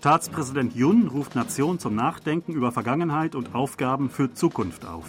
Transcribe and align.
Staatspräsident 0.00 0.74
Yun 0.74 1.08
ruft 1.08 1.34
Nation 1.34 1.78
zum 1.78 1.94
Nachdenken 1.94 2.54
über 2.54 2.72
Vergangenheit 2.72 3.34
und 3.34 3.54
Aufgaben 3.54 4.08
für 4.08 4.32
Zukunft 4.32 4.86
auf. 4.86 5.04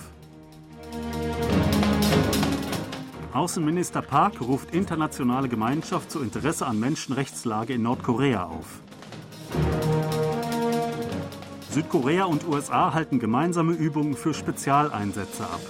Außenminister 3.31 4.01
Park 4.01 4.42
ruft 4.42 4.76
internationale 4.76 5.47
Gemeinschaft 5.47 6.12
zu 6.12 6.19
Interesse 6.19 6.67
an 6.67 6.78
Menschenrechtslage 6.78 7.72
in 7.72 7.83
Nordkorea 7.83 8.44
auf. 8.47 8.81
Südkorea 11.69 12.26
und 12.26 12.46
USA 12.46 12.94
halten 12.94 13.19
gemeinsame 13.19 13.71
Übungen 13.71 14.15
für 14.15 14.33
Spezialeinsätze 14.33 15.46
ab. 15.46 15.62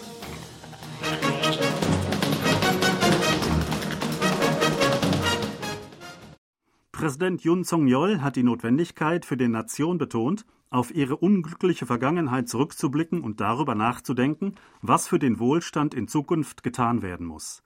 Präsident 7.01 7.43
Yun 7.43 7.63
Song-yeol 7.63 8.21
hat 8.21 8.35
die 8.35 8.43
Notwendigkeit 8.43 9.25
für 9.25 9.35
die 9.35 9.47
Nation 9.47 9.97
betont, 9.97 10.45
auf 10.69 10.93
ihre 10.93 11.17
unglückliche 11.17 11.87
Vergangenheit 11.87 12.47
zurückzublicken 12.47 13.21
und 13.21 13.41
darüber 13.41 13.73
nachzudenken, 13.73 14.53
was 14.83 15.07
für 15.07 15.17
den 15.17 15.39
Wohlstand 15.39 15.95
in 15.95 16.07
Zukunft 16.07 16.61
getan 16.61 17.01
werden 17.01 17.25
muss. 17.25 17.63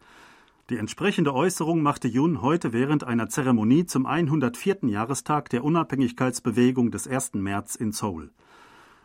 Die 0.69 0.77
entsprechende 0.77 1.33
Äußerung 1.33 1.81
machte 1.81 2.07
Yun 2.07 2.41
heute 2.41 2.71
während 2.71 3.03
einer 3.03 3.27
Zeremonie 3.27 3.85
zum 3.85 4.05
104. 4.05 4.77
Jahrestag 4.83 5.49
der 5.49 5.65
Unabhängigkeitsbewegung 5.65 6.91
des 6.91 7.05
1. 7.05 7.33
März 7.33 7.75
in 7.75 7.91
Seoul. 7.91 8.31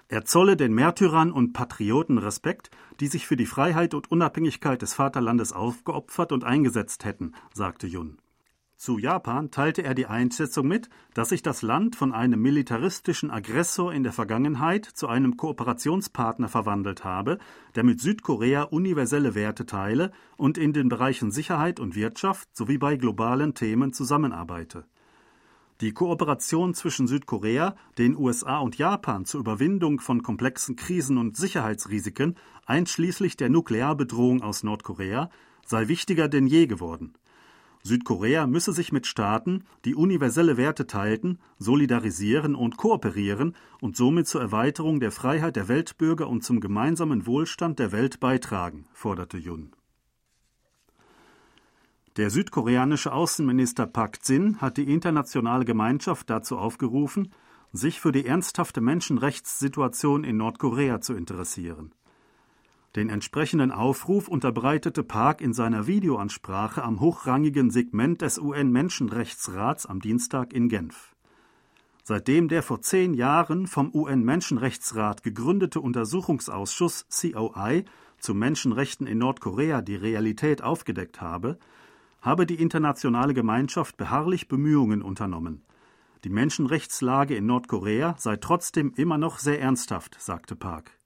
Er 0.06 0.26
zolle 0.26 0.56
den 0.56 0.72
Märtyrern 0.72 1.32
und 1.32 1.54
Patrioten 1.54 2.18
Respekt, 2.18 2.70
die 3.00 3.08
sich 3.08 3.26
für 3.26 3.36
die 3.36 3.46
Freiheit 3.46 3.94
und 3.94 4.12
Unabhängigkeit 4.12 4.80
des 4.80 4.94
Vaterlandes 4.94 5.52
aufgeopfert 5.52 6.30
und 6.30 6.44
eingesetzt 6.44 7.04
hätten, 7.04 7.32
sagte 7.52 7.88
Yun. 7.88 8.18
Zu 8.80 8.96
Japan 8.96 9.50
teilte 9.50 9.82
er 9.82 9.92
die 9.92 10.06
Einschätzung 10.06 10.66
mit, 10.66 10.88
dass 11.12 11.28
sich 11.28 11.42
das 11.42 11.60
Land 11.60 11.96
von 11.96 12.14
einem 12.14 12.40
militaristischen 12.40 13.30
Aggressor 13.30 13.92
in 13.92 14.04
der 14.04 14.14
Vergangenheit 14.14 14.86
zu 14.86 15.06
einem 15.06 15.36
Kooperationspartner 15.36 16.48
verwandelt 16.48 17.04
habe, 17.04 17.36
der 17.74 17.84
mit 17.84 18.00
Südkorea 18.00 18.62
universelle 18.62 19.34
Werte 19.34 19.66
teile 19.66 20.12
und 20.38 20.56
in 20.56 20.72
den 20.72 20.88
Bereichen 20.88 21.30
Sicherheit 21.30 21.78
und 21.78 21.94
Wirtschaft 21.94 22.48
sowie 22.56 22.78
bei 22.78 22.96
globalen 22.96 23.52
Themen 23.52 23.92
zusammenarbeite. 23.92 24.86
Die 25.82 25.92
Kooperation 25.92 26.72
zwischen 26.72 27.06
Südkorea, 27.06 27.76
den 27.98 28.16
USA 28.16 28.60
und 28.60 28.78
Japan 28.78 29.26
zur 29.26 29.40
Überwindung 29.40 30.00
von 30.00 30.22
komplexen 30.22 30.76
Krisen 30.76 31.18
und 31.18 31.36
Sicherheitsrisiken, 31.36 32.36
einschließlich 32.64 33.36
der 33.36 33.50
Nuklearbedrohung 33.50 34.40
aus 34.40 34.62
Nordkorea, 34.62 35.28
sei 35.66 35.88
wichtiger 35.88 36.28
denn 36.28 36.46
je 36.46 36.66
geworden. 36.66 37.12
Südkorea 37.82 38.46
müsse 38.46 38.72
sich 38.72 38.92
mit 38.92 39.06
Staaten, 39.06 39.64
die 39.84 39.94
universelle 39.94 40.56
Werte 40.56 40.86
teilten, 40.86 41.38
solidarisieren 41.58 42.54
und 42.54 42.76
kooperieren 42.76 43.56
und 43.80 43.96
somit 43.96 44.26
zur 44.26 44.42
Erweiterung 44.42 45.00
der 45.00 45.12
Freiheit 45.12 45.56
der 45.56 45.68
Weltbürger 45.68 46.28
und 46.28 46.44
zum 46.44 46.60
gemeinsamen 46.60 47.26
Wohlstand 47.26 47.78
der 47.78 47.90
Welt 47.92 48.20
beitragen, 48.20 48.86
forderte 48.92 49.38
Jun. 49.38 49.72
Der 52.16 52.28
südkoreanische 52.28 53.12
Außenminister 53.12 53.86
Park 53.86 54.18
Jin 54.26 54.60
hat 54.60 54.76
die 54.76 54.92
internationale 54.92 55.64
Gemeinschaft 55.64 56.28
dazu 56.28 56.58
aufgerufen, 56.58 57.32
sich 57.72 58.00
für 58.00 58.12
die 58.12 58.26
ernsthafte 58.26 58.80
Menschenrechtssituation 58.80 60.24
in 60.24 60.36
Nordkorea 60.36 61.00
zu 61.00 61.14
interessieren. 61.14 61.94
Den 62.96 63.08
entsprechenden 63.08 63.70
Aufruf 63.70 64.26
unterbreitete 64.26 65.04
Park 65.04 65.40
in 65.40 65.52
seiner 65.52 65.86
Videoansprache 65.86 66.82
am 66.82 66.98
hochrangigen 66.98 67.70
Segment 67.70 68.20
des 68.20 68.40
UN-Menschenrechtsrats 68.40 69.86
am 69.86 70.00
Dienstag 70.00 70.52
in 70.52 70.68
Genf. 70.68 71.14
Seitdem 72.02 72.48
der 72.48 72.64
vor 72.64 72.82
zehn 72.82 73.14
Jahren 73.14 73.68
vom 73.68 73.94
UN-Menschenrechtsrat 73.94 75.22
gegründete 75.22 75.80
Untersuchungsausschuss 75.80 77.06
COI 77.10 77.84
zu 78.18 78.34
Menschenrechten 78.34 79.06
in 79.06 79.18
Nordkorea 79.18 79.82
die 79.82 79.94
Realität 79.94 80.60
aufgedeckt 80.60 81.20
habe, 81.20 81.58
habe 82.20 82.44
die 82.44 82.60
internationale 82.60 83.34
Gemeinschaft 83.34 83.98
beharrlich 83.98 84.48
Bemühungen 84.48 85.02
unternommen. 85.02 85.62
Die 86.24 86.30
Menschenrechtslage 86.30 87.36
in 87.36 87.46
Nordkorea 87.46 88.16
sei 88.18 88.36
trotzdem 88.36 88.92
immer 88.96 89.16
noch 89.16 89.38
sehr 89.38 89.60
ernsthaft, 89.60 90.16
sagte 90.18 90.56
Park. 90.56 90.99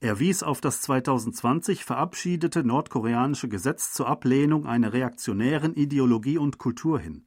Er 0.00 0.18
wies 0.18 0.42
auf 0.42 0.60
das 0.60 0.82
2020 0.82 1.84
verabschiedete 1.84 2.64
nordkoreanische 2.64 3.48
Gesetz 3.48 3.94
zur 3.94 4.08
Ablehnung 4.08 4.66
einer 4.66 4.92
reaktionären 4.92 5.74
Ideologie 5.74 6.36
und 6.36 6.58
Kultur 6.58 7.00
hin. 7.00 7.24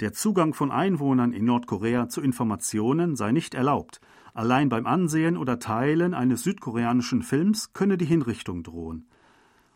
Der 0.00 0.12
Zugang 0.12 0.52
von 0.52 0.70
Einwohnern 0.70 1.32
in 1.32 1.46
Nordkorea 1.46 2.08
zu 2.08 2.20
Informationen 2.20 3.16
sei 3.16 3.32
nicht 3.32 3.54
erlaubt. 3.54 4.00
Allein 4.34 4.68
beim 4.68 4.86
Ansehen 4.86 5.38
oder 5.38 5.58
Teilen 5.58 6.12
eines 6.12 6.42
südkoreanischen 6.42 7.22
Films 7.22 7.72
könne 7.72 7.96
die 7.96 8.04
Hinrichtung 8.04 8.62
drohen. 8.62 9.06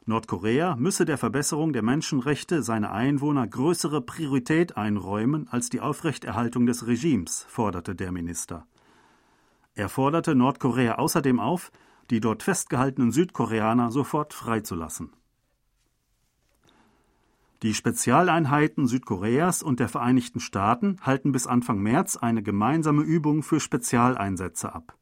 Nordkorea 0.04 0.76
müsse 0.76 1.06
der 1.06 1.16
Verbesserung 1.16 1.72
der 1.72 1.82
Menschenrechte 1.82 2.62
seiner 2.62 2.92
Einwohner 2.92 3.46
größere 3.46 4.02
Priorität 4.02 4.76
einräumen 4.76 5.48
als 5.50 5.70
die 5.70 5.80
Aufrechterhaltung 5.80 6.66
des 6.66 6.86
Regimes, 6.86 7.46
forderte 7.48 7.94
der 7.94 8.12
Minister. 8.12 8.66
Er 9.74 9.88
forderte 9.88 10.34
Nordkorea 10.34 10.96
außerdem 10.96 11.40
auf, 11.40 11.72
die 12.10 12.20
dort 12.20 12.42
festgehaltenen 12.42 13.12
Südkoreaner 13.12 13.90
sofort 13.90 14.34
freizulassen. 14.34 15.10
Die 17.62 17.72
Spezialeinheiten 17.72 18.86
Südkoreas 18.86 19.62
und 19.62 19.80
der 19.80 19.88
Vereinigten 19.88 20.40
Staaten 20.40 20.98
halten 21.00 21.32
bis 21.32 21.46
Anfang 21.46 21.78
März 21.78 22.16
eine 22.16 22.42
gemeinsame 22.42 23.02
Übung 23.02 23.42
für 23.42 23.58
Spezialeinsätze 23.58 24.74
ab. 24.74 24.98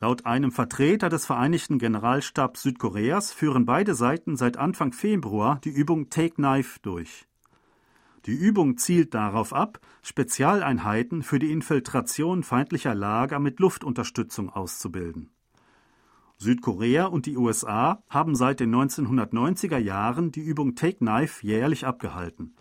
Laut 0.00 0.26
einem 0.26 0.52
Vertreter 0.52 1.08
des 1.08 1.24
Vereinigten 1.24 1.78
Generalstabs 1.78 2.62
Südkoreas 2.62 3.32
führen 3.32 3.64
beide 3.64 3.94
Seiten 3.94 4.36
seit 4.36 4.58
Anfang 4.58 4.92
Februar 4.92 5.60
die 5.64 5.70
Übung 5.70 6.10
Take 6.10 6.34
Knife 6.34 6.78
durch. 6.82 7.26
Die 8.26 8.34
Übung 8.34 8.76
zielt 8.76 9.14
darauf 9.14 9.52
ab, 9.52 9.80
Spezialeinheiten 10.02 11.22
für 11.22 11.38
die 11.38 11.52
Infiltration 11.52 12.42
feindlicher 12.42 12.94
Lager 12.94 13.38
mit 13.38 13.60
Luftunterstützung 13.60 14.50
auszubilden. 14.50 15.30
Südkorea 16.38 17.06
und 17.06 17.26
die 17.26 17.36
USA 17.36 18.02
haben 18.08 18.34
seit 18.34 18.60
den 18.60 18.74
1990er 18.74 19.78
Jahren 19.78 20.32
die 20.32 20.40
Übung 20.40 20.74
Take 20.74 20.98
Knife 20.98 21.46
jährlich 21.46 21.86
abgehalten. 21.86 22.54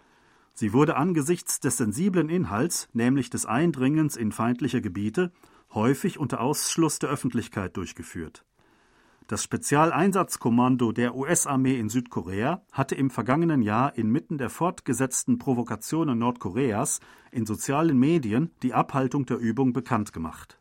Sie 0.53 0.71
wurde 0.71 0.95
angesichts 0.95 1.59
des 1.59 1.77
sensiblen 1.77 2.29
Inhalts, 2.29 2.87
nämlich 2.93 3.29
des 3.29 3.45
Eindringens 3.45 4.15
in 4.15 4.31
feindliche 4.31 4.81
Gebiete, 4.81 5.31
häufig 5.73 6.19
unter 6.19 6.41
Ausschluss 6.41 6.99
der 6.99 7.09
Öffentlichkeit 7.09 7.75
durchgeführt. 7.75 8.45
Das 9.27 9.41
Spezialeinsatzkommando 9.41 10.91
der 10.91 11.15
US-Armee 11.15 11.79
in 11.79 11.89
Südkorea 11.89 12.61
hatte 12.71 12.93
im 12.95 13.09
vergangenen 13.09 13.61
Jahr 13.61 13.97
inmitten 13.97 14.37
der 14.37 14.49
fortgesetzten 14.49 15.39
Provokationen 15.39 16.19
Nordkoreas 16.19 16.99
in 17.31 17.45
sozialen 17.45 17.97
Medien 17.97 18.51
die 18.61 18.73
Abhaltung 18.73 19.25
der 19.25 19.37
Übung 19.37 19.73
bekannt 19.73 20.13
gemacht. 20.13 20.59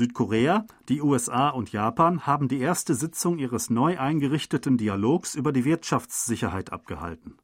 Südkorea, 0.00 0.64
die 0.88 1.02
USA 1.02 1.50
und 1.50 1.72
Japan 1.72 2.26
haben 2.26 2.48
die 2.48 2.58
erste 2.58 2.94
Sitzung 2.94 3.36
ihres 3.36 3.68
neu 3.68 3.98
eingerichteten 3.98 4.78
Dialogs 4.78 5.34
über 5.34 5.52
die 5.52 5.66
Wirtschaftssicherheit 5.66 6.72
abgehalten. 6.72 7.36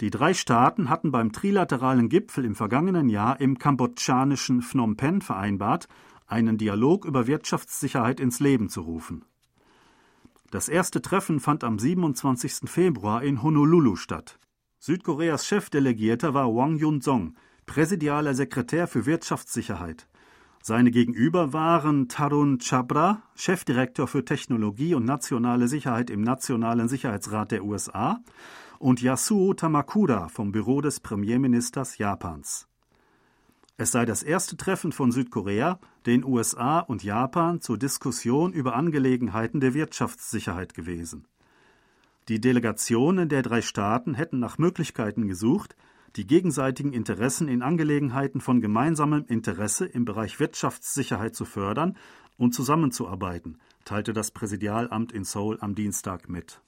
Die 0.00 0.08
drei 0.08 0.32
Staaten 0.32 0.88
hatten 0.88 1.12
beim 1.12 1.30
trilateralen 1.30 2.08
Gipfel 2.08 2.46
im 2.46 2.54
vergangenen 2.54 3.10
Jahr 3.10 3.38
im 3.38 3.58
kambodschanischen 3.58 4.62
Phnom 4.62 4.96
Penh 4.96 5.20
vereinbart, 5.20 5.88
einen 6.26 6.56
Dialog 6.56 7.04
über 7.04 7.26
Wirtschaftssicherheit 7.26 8.18
ins 8.18 8.40
Leben 8.40 8.70
zu 8.70 8.80
rufen. 8.80 9.26
Das 10.50 10.70
erste 10.70 11.02
Treffen 11.02 11.38
fand 11.38 11.64
am 11.64 11.78
27. 11.78 12.62
Februar 12.64 13.22
in 13.22 13.42
Honolulu 13.42 13.96
statt. 13.96 14.38
Südkoreas 14.78 15.46
Chefdelegierter 15.46 16.32
war 16.32 16.46
Wang 16.46 16.78
Yun-song, 16.78 17.34
präsidialer 17.66 18.32
Sekretär 18.32 18.86
für 18.86 19.04
Wirtschaftssicherheit. 19.04 20.08
Seine 20.64 20.92
Gegenüber 20.92 21.52
waren 21.52 22.08
Tarun 22.08 22.60
Chabra, 22.60 23.20
Chefdirektor 23.34 24.06
für 24.06 24.24
Technologie 24.24 24.94
und 24.94 25.04
nationale 25.04 25.66
Sicherheit 25.66 26.08
im 26.08 26.20
Nationalen 26.20 26.86
Sicherheitsrat 26.86 27.50
der 27.50 27.64
USA, 27.64 28.20
und 28.78 29.02
Yasuo 29.02 29.54
Tamakura 29.54 30.28
vom 30.28 30.52
Büro 30.52 30.80
des 30.80 31.00
Premierministers 31.00 31.98
Japans. 31.98 32.68
Es 33.76 33.90
sei 33.90 34.04
das 34.04 34.22
erste 34.22 34.56
Treffen 34.56 34.92
von 34.92 35.10
Südkorea, 35.10 35.80
den 36.06 36.24
USA 36.24 36.78
und 36.78 37.02
Japan 37.02 37.60
zur 37.60 37.76
Diskussion 37.76 38.52
über 38.52 38.76
Angelegenheiten 38.76 39.58
der 39.58 39.74
Wirtschaftssicherheit 39.74 40.74
gewesen. 40.74 41.26
Die 42.28 42.40
Delegationen 42.40 43.28
der 43.28 43.42
drei 43.42 43.62
Staaten 43.62 44.14
hätten 44.14 44.38
nach 44.38 44.58
Möglichkeiten 44.58 45.26
gesucht, 45.26 45.74
die 46.16 46.26
gegenseitigen 46.26 46.92
Interessen 46.92 47.48
in 47.48 47.62
Angelegenheiten 47.62 48.40
von 48.40 48.60
gemeinsamem 48.60 49.24
Interesse 49.28 49.86
im 49.86 50.04
Bereich 50.04 50.40
Wirtschaftssicherheit 50.40 51.34
zu 51.34 51.44
fördern 51.44 51.96
und 52.36 52.54
zusammenzuarbeiten, 52.54 53.58
teilte 53.84 54.12
das 54.12 54.30
Präsidialamt 54.30 55.12
in 55.12 55.24
Seoul 55.24 55.58
am 55.60 55.74
Dienstag 55.74 56.28
mit. 56.28 56.60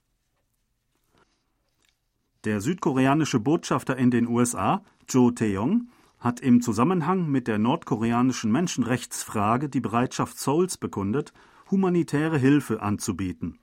Der 2.45 2.61
südkoreanische 2.61 3.41
Botschafter 3.41 3.97
in 3.97 4.11
den 4.11 4.29
USA, 4.29 4.85
Jo 5.09 5.31
Tae-yong, 5.31 5.89
hat 6.19 6.41
im 6.41 6.63
Zusammenhang 6.63 7.31
mit 7.31 7.49
der 7.49 7.59
nordkoreanischen 7.59 8.51
Menschenrechtsfrage 8.51 9.69
die 9.69 9.81
Bereitschaft 9.81 10.39
Seouls 10.39 10.79
bekundet, 10.79 11.33
humanitäre 11.71 12.39
Hilfe 12.39 12.83
anzubieten. 12.83 13.59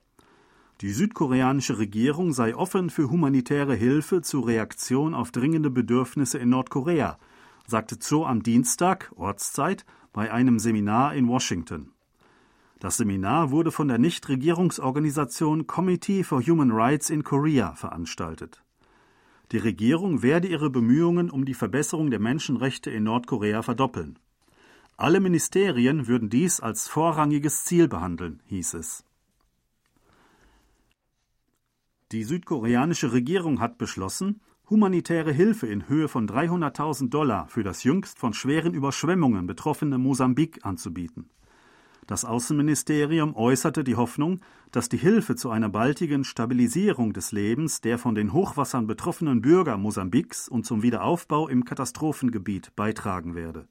Die 0.82 0.90
südkoreanische 0.90 1.78
Regierung 1.78 2.32
sei 2.32 2.56
offen 2.56 2.90
für 2.90 3.08
humanitäre 3.08 3.76
Hilfe 3.76 4.20
zur 4.20 4.48
Reaktion 4.48 5.14
auf 5.14 5.30
dringende 5.30 5.70
Bedürfnisse 5.70 6.38
in 6.38 6.48
Nordkorea, 6.48 7.20
sagte 7.68 8.00
Cho 8.00 8.26
am 8.26 8.42
Dienstag, 8.42 9.12
Ortszeit, 9.14 9.86
bei 10.12 10.32
einem 10.32 10.58
Seminar 10.58 11.14
in 11.14 11.28
Washington. 11.28 11.92
Das 12.80 12.96
Seminar 12.96 13.52
wurde 13.52 13.70
von 13.70 13.86
der 13.86 13.98
Nichtregierungsorganisation 13.98 15.68
Committee 15.68 16.24
for 16.24 16.42
Human 16.42 16.72
Rights 16.72 17.10
in 17.10 17.22
Korea 17.22 17.76
veranstaltet. 17.76 18.64
Die 19.52 19.58
Regierung 19.58 20.24
werde 20.24 20.48
ihre 20.48 20.68
Bemühungen 20.68 21.30
um 21.30 21.44
die 21.44 21.54
Verbesserung 21.54 22.10
der 22.10 22.18
Menschenrechte 22.18 22.90
in 22.90 23.04
Nordkorea 23.04 23.62
verdoppeln. 23.62 24.18
Alle 24.96 25.20
Ministerien 25.20 26.08
würden 26.08 26.28
dies 26.28 26.58
als 26.58 26.88
vorrangiges 26.88 27.64
Ziel 27.64 27.86
behandeln, 27.86 28.42
hieß 28.46 28.74
es. 28.74 29.04
Die 32.12 32.24
südkoreanische 32.24 33.14
Regierung 33.14 33.58
hat 33.58 33.78
beschlossen, 33.78 34.42
humanitäre 34.68 35.32
Hilfe 35.32 35.66
in 35.66 35.88
Höhe 35.88 36.08
von 36.08 36.28
300.000 36.28 37.08
Dollar 37.08 37.48
für 37.48 37.62
das 37.62 37.84
jüngst 37.84 38.18
von 38.18 38.34
schweren 38.34 38.74
Überschwemmungen 38.74 39.46
betroffene 39.46 39.96
Mosambik 39.96 40.60
anzubieten. 40.62 41.30
Das 42.06 42.26
Außenministerium 42.26 43.34
äußerte 43.34 43.82
die 43.82 43.96
Hoffnung, 43.96 44.40
dass 44.72 44.90
die 44.90 44.98
Hilfe 44.98 45.36
zu 45.36 45.48
einer 45.48 45.70
baldigen 45.70 46.24
Stabilisierung 46.24 47.14
des 47.14 47.32
Lebens 47.32 47.80
der 47.80 47.96
von 47.96 48.14
den 48.14 48.34
Hochwassern 48.34 48.86
betroffenen 48.86 49.40
Bürger 49.40 49.78
Mosambiks 49.78 50.50
und 50.50 50.66
zum 50.66 50.82
Wiederaufbau 50.82 51.48
im 51.48 51.64
Katastrophengebiet 51.64 52.76
beitragen 52.76 53.34
werde. 53.34 53.68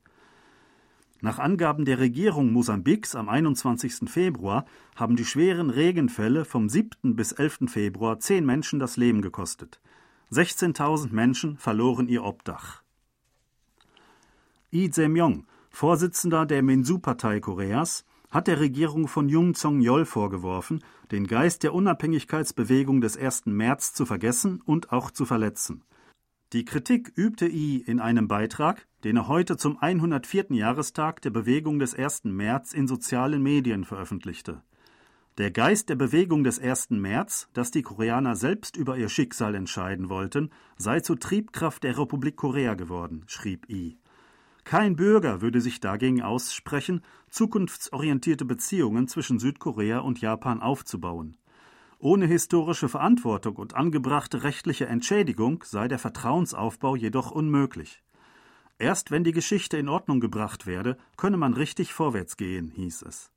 Nach 1.23 1.37
Angaben 1.37 1.85
der 1.85 1.99
Regierung 1.99 2.51
Mosambiks 2.51 3.13
am 3.13 3.29
21. 3.29 4.09
Februar 4.09 4.65
haben 4.95 5.15
die 5.15 5.23
schweren 5.23 5.69
Regenfälle 5.69 6.45
vom 6.45 6.67
7. 6.67 7.15
bis 7.15 7.31
11. 7.31 7.59
Februar 7.67 8.19
zehn 8.19 8.43
Menschen 8.43 8.79
das 8.79 8.97
Leben 8.97 9.21
gekostet. 9.21 9.79
16.000 10.31 11.13
Menschen 11.13 11.57
verloren 11.59 12.07
ihr 12.07 12.23
Obdach. 12.23 12.81
Lee 14.71 14.89
Jae-myung, 14.91 15.45
Vorsitzender 15.69 16.47
der 16.47 16.63
Minsu-Partei 16.63 17.39
Koreas, 17.39 18.03
hat 18.31 18.47
der 18.47 18.59
Regierung 18.59 19.07
von 19.07 19.29
Jung 19.29 19.53
Song-yeol 19.53 20.05
vorgeworfen, 20.05 20.83
den 21.11 21.27
Geist 21.27 21.61
der 21.61 21.75
Unabhängigkeitsbewegung 21.75 22.99
des 22.99 23.15
1. 23.15 23.45
März 23.45 23.93
zu 23.93 24.07
vergessen 24.07 24.59
und 24.65 24.91
auch 24.91 25.11
zu 25.11 25.25
verletzen. 25.25 25.83
Die 26.53 26.65
Kritik 26.65 27.13
übte 27.15 27.47
Yi 27.47 27.77
in 27.77 28.01
einem 28.01 28.27
Beitrag, 28.27 28.85
den 29.05 29.15
er 29.15 29.29
heute 29.29 29.55
zum 29.55 29.77
104. 29.77 30.47
Jahrestag 30.49 31.21
der 31.21 31.29
Bewegung 31.29 31.79
des 31.79 31.95
1. 31.95 32.25
März 32.25 32.73
in 32.73 32.89
sozialen 32.89 33.41
Medien 33.41 33.85
veröffentlichte. 33.85 34.61
Der 35.37 35.49
Geist 35.49 35.87
der 35.87 35.95
Bewegung 35.95 36.43
des 36.43 36.59
1. 36.59 36.89
März, 36.89 37.47
dass 37.53 37.71
die 37.71 37.83
Koreaner 37.83 38.35
selbst 38.35 38.75
über 38.75 38.97
ihr 38.97 39.07
Schicksal 39.07 39.55
entscheiden 39.55 40.09
wollten, 40.09 40.49
sei 40.75 40.99
zur 40.99 41.17
Triebkraft 41.17 41.85
der 41.85 41.97
Republik 41.97 42.35
Korea 42.35 42.73
geworden, 42.73 43.23
schrieb 43.27 43.69
Yi. 43.69 43.97
Kein 44.65 44.97
Bürger 44.97 45.39
würde 45.39 45.61
sich 45.61 45.79
dagegen 45.79 46.21
aussprechen, 46.21 46.99
zukunftsorientierte 47.29 48.43
Beziehungen 48.43 49.07
zwischen 49.07 49.39
Südkorea 49.39 49.99
und 49.99 50.19
Japan 50.19 50.61
aufzubauen. 50.61 51.37
Ohne 52.03 52.25
historische 52.25 52.89
Verantwortung 52.89 53.57
und 53.57 53.75
angebrachte 53.75 54.41
rechtliche 54.41 54.87
Entschädigung 54.87 55.63
sei 55.63 55.87
der 55.87 55.99
Vertrauensaufbau 55.99 56.95
jedoch 56.95 57.29
unmöglich. 57.29 58.01
Erst 58.79 59.11
wenn 59.11 59.23
die 59.23 59.33
Geschichte 59.33 59.77
in 59.77 59.87
Ordnung 59.87 60.19
gebracht 60.19 60.65
werde, 60.65 60.97
könne 61.15 61.37
man 61.37 61.53
richtig 61.53 61.93
vorwärts 61.93 62.37
gehen, 62.37 62.71
hieß 62.71 63.03
es. 63.03 63.31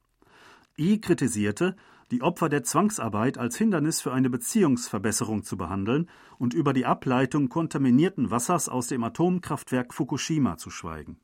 I 0.78 0.98
kritisierte, 0.98 1.76
die 2.10 2.22
Opfer 2.22 2.48
der 2.48 2.64
Zwangsarbeit 2.64 3.36
als 3.36 3.58
Hindernis 3.58 4.00
für 4.00 4.14
eine 4.14 4.30
Beziehungsverbesserung 4.30 5.44
zu 5.44 5.58
behandeln 5.58 6.08
und 6.38 6.54
über 6.54 6.72
die 6.72 6.86
Ableitung 6.86 7.50
kontaminierten 7.50 8.30
Wassers 8.30 8.70
aus 8.70 8.86
dem 8.86 9.04
Atomkraftwerk 9.04 9.92
Fukushima 9.92 10.56
zu 10.56 10.70
schweigen. 10.70 11.20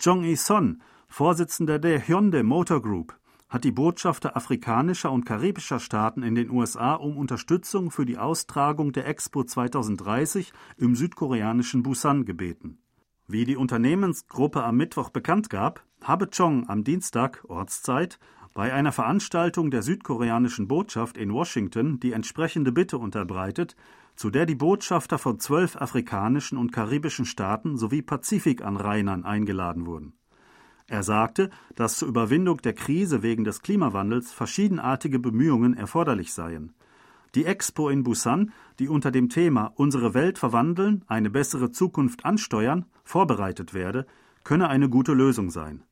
Jong 0.00 0.24
Il-son, 0.24 0.80
Vorsitzender 1.08 1.78
der 1.78 2.08
Hyundai 2.08 2.42
Motor 2.42 2.80
Group, 2.80 3.14
hat 3.48 3.64
die 3.64 3.72
Botschafter 3.72 4.36
afrikanischer 4.36 5.12
und 5.12 5.24
karibischer 5.24 5.78
Staaten 5.78 6.22
in 6.22 6.34
den 6.34 6.50
USA 6.50 6.94
um 6.94 7.16
Unterstützung 7.16 7.90
für 7.90 8.04
die 8.04 8.18
Austragung 8.18 8.92
der 8.92 9.06
Expo 9.06 9.44
2030 9.44 10.52
im 10.76 10.96
südkoreanischen 10.96 11.82
Busan 11.82 12.24
gebeten. 12.24 12.78
Wie 13.28 13.44
die 13.44 13.56
Unternehmensgruppe 13.56 14.62
am 14.62 14.76
Mittwoch 14.76 15.10
bekannt 15.10 15.50
gab, 15.50 15.84
habe 16.02 16.28
Chong 16.28 16.68
am 16.68 16.84
Dienstag 16.84 17.44
Ortszeit 17.48 18.18
bei 18.54 18.72
einer 18.72 18.92
Veranstaltung 18.92 19.70
der 19.70 19.82
südkoreanischen 19.82 20.66
Botschaft 20.66 21.18
in 21.18 21.32
Washington 21.32 22.00
die 22.00 22.12
entsprechende 22.12 22.72
Bitte 22.72 22.98
unterbreitet, 22.98 23.76
zu 24.14 24.30
der 24.30 24.46
die 24.46 24.54
Botschafter 24.54 25.18
von 25.18 25.38
zwölf 25.38 25.76
afrikanischen 25.76 26.56
und 26.56 26.72
karibischen 26.72 27.26
Staaten 27.26 27.76
sowie 27.76 28.02
Pazifikanrainern 28.02 29.24
eingeladen 29.24 29.86
wurden. 29.86 30.14
Er 30.88 31.02
sagte, 31.02 31.50
dass 31.74 31.96
zur 31.96 32.08
Überwindung 32.08 32.58
der 32.58 32.72
Krise 32.72 33.22
wegen 33.22 33.44
des 33.44 33.62
Klimawandels 33.62 34.32
verschiedenartige 34.32 35.18
Bemühungen 35.18 35.74
erforderlich 35.74 36.32
seien. 36.32 36.74
Die 37.34 37.44
Expo 37.44 37.88
in 37.88 38.04
Busan, 38.04 38.52
die 38.78 38.88
unter 38.88 39.10
dem 39.10 39.28
Thema 39.28 39.72
Unsere 39.74 40.14
Welt 40.14 40.38
verwandeln, 40.38 41.04
eine 41.08 41.28
bessere 41.28 41.70
Zukunft 41.70 42.24
ansteuern, 42.24 42.86
vorbereitet 43.04 43.74
werde, 43.74 44.06
könne 44.44 44.68
eine 44.68 44.88
gute 44.88 45.12
Lösung 45.12 45.50
sein. 45.50 45.82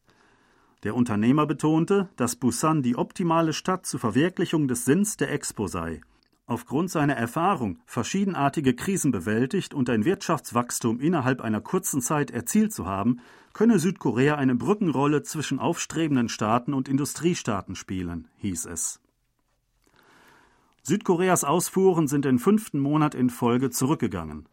Der 0.84 0.94
Unternehmer 0.94 1.46
betonte, 1.46 2.08
dass 2.16 2.36
Busan 2.36 2.82
die 2.82 2.96
optimale 2.96 3.52
Stadt 3.52 3.84
zur 3.86 4.00
Verwirklichung 4.00 4.68
des 4.68 4.84
Sinns 4.84 5.16
der 5.16 5.32
Expo 5.32 5.66
sei. 5.66 6.02
Aufgrund 6.46 6.90
seiner 6.90 7.14
Erfahrung, 7.14 7.78
verschiedenartige 7.86 8.74
Krisen 8.74 9.12
bewältigt 9.12 9.72
und 9.72 9.88
ein 9.88 10.04
Wirtschaftswachstum 10.04 11.00
innerhalb 11.00 11.40
einer 11.40 11.62
kurzen 11.62 12.02
Zeit 12.02 12.30
erzielt 12.30 12.72
zu 12.72 12.84
haben, 12.84 13.20
könne 13.54 13.78
Südkorea 13.78 14.34
eine 14.34 14.54
Brückenrolle 14.54 15.22
zwischen 15.22 15.58
aufstrebenden 15.58 16.28
Staaten 16.28 16.74
und 16.74 16.88
Industriestaaten 16.88 17.76
spielen, 17.76 18.28
hieß 18.38 18.66
es. 18.66 19.00
Südkoreas 20.82 21.44
Ausfuhren 21.44 22.08
sind 22.08 22.26
den 22.26 22.38
fünften 22.38 22.78
Monat 22.78 23.14
in 23.14 23.30
Folge 23.30 23.70
zurückgegangen. 23.70 24.46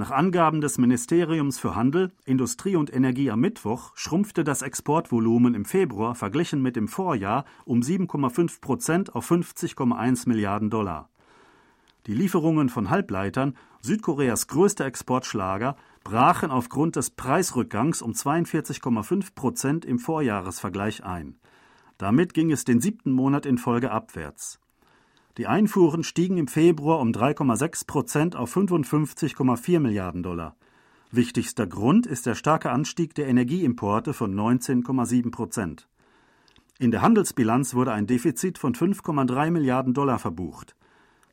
Nach 0.00 0.12
Angaben 0.12 0.60
des 0.60 0.78
Ministeriums 0.78 1.58
für 1.58 1.74
Handel, 1.74 2.12
Industrie 2.24 2.76
und 2.76 2.94
Energie 2.94 3.32
am 3.32 3.40
Mittwoch 3.40 3.90
schrumpfte 3.96 4.44
das 4.44 4.62
Exportvolumen 4.62 5.54
im 5.54 5.64
Februar 5.64 6.14
verglichen 6.14 6.62
mit 6.62 6.76
dem 6.76 6.86
Vorjahr 6.86 7.44
um 7.64 7.80
7,5 7.80 8.60
Prozent 8.60 9.16
auf 9.16 9.28
50,1 9.28 10.28
Milliarden 10.28 10.70
Dollar. 10.70 11.08
Die 12.06 12.14
Lieferungen 12.14 12.68
von 12.68 12.90
Halbleitern, 12.90 13.56
Südkoreas 13.80 14.46
größter 14.46 14.84
Exportschlager, 14.86 15.74
brachen 16.04 16.52
aufgrund 16.52 16.94
des 16.94 17.10
Preisrückgangs 17.10 18.00
um 18.00 18.12
42,5 18.12 19.34
Prozent 19.34 19.84
im 19.84 19.98
Vorjahresvergleich 19.98 21.02
ein. 21.02 21.40
Damit 21.96 22.34
ging 22.34 22.52
es 22.52 22.64
den 22.64 22.80
siebten 22.80 23.10
Monat 23.10 23.46
in 23.46 23.58
Folge 23.58 23.90
abwärts. 23.90 24.60
Die 25.38 25.46
Einfuhren 25.46 26.02
stiegen 26.02 26.36
im 26.36 26.48
Februar 26.48 26.98
um 26.98 27.12
3,6 27.12 27.86
Prozent 27.86 28.34
auf 28.34 28.56
55,4 28.56 29.78
Milliarden 29.78 30.24
Dollar. 30.24 30.56
Wichtigster 31.12 31.64
Grund 31.68 32.08
ist 32.08 32.26
der 32.26 32.34
starke 32.34 32.70
Anstieg 32.70 33.14
der 33.14 33.28
Energieimporte 33.28 34.14
von 34.14 34.34
19,7 34.34 35.30
Prozent. 35.30 35.86
In 36.80 36.90
der 36.90 37.02
Handelsbilanz 37.02 37.74
wurde 37.74 37.92
ein 37.92 38.08
Defizit 38.08 38.58
von 38.58 38.74
5,3 38.74 39.52
Milliarden 39.52 39.94
Dollar 39.94 40.18
verbucht. 40.18 40.74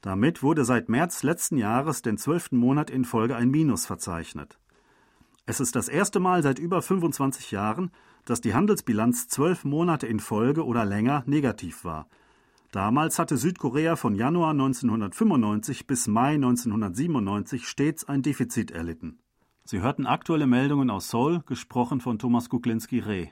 Damit 0.01 0.43
wurde 0.43 0.65
seit 0.65 0.87
März 0.87 1.23
letzten 1.23 1.57
Jahres 1.57 2.03
den 2.03 2.19
zwölften 2.19 2.57
Monat 2.57 2.91
in 2.91 3.05
Folge 3.05 3.35
ein 3.35 3.49
Minus 3.49 3.87
verzeichnet. 3.87 4.59
Es 5.47 5.59
ist 5.59 5.75
das 5.75 5.89
erste 5.89 6.19
Mal 6.19 6.43
seit 6.43 6.59
über 6.59 6.83
25 6.83 7.49
Jahren, 7.49 7.89
dass 8.23 8.39
die 8.39 8.53
Handelsbilanz 8.53 9.29
zwölf 9.29 9.63
Monate 9.63 10.05
in 10.05 10.19
Folge 10.19 10.63
oder 10.63 10.85
länger 10.85 11.23
negativ 11.25 11.83
war. 11.83 12.07
Damals 12.75 13.19
hatte 13.19 13.37
Südkorea 13.37 13.95
von 13.95 14.15
Januar 14.15 14.49
1995 14.49 15.87
bis 15.87 16.07
Mai 16.07 16.33
1997 16.33 17.69
stets 17.69 18.03
ein 18.03 18.21
Defizit 18.21 18.69
erlitten. 18.69 19.19
Sie 19.63 19.79
hörten 19.79 20.05
aktuelle 20.05 20.45
Meldungen 20.45 20.89
aus 20.89 21.09
Seoul, 21.09 21.39
gesprochen 21.45 22.01
von 22.01 22.19
Thomas 22.19 22.49
Kuklinski-Reh. 22.49 23.29